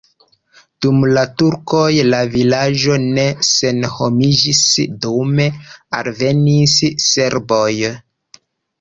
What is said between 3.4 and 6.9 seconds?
senhomiĝis, dume alvenis